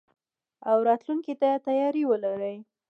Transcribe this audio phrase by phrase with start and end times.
[0.69, 2.55] او راتلونکي ته تياری ولري.